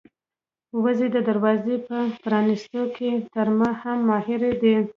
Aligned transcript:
وزې 0.83 1.07
د 1.15 1.17
دروازې 1.29 1.75
په 1.87 1.97
پرانيستلو 2.23 2.83
کې 2.95 3.09
تر 3.33 3.47
ما 3.57 3.69
هم 3.81 3.97
ماهرې 4.09 4.51
دي. 4.61 4.75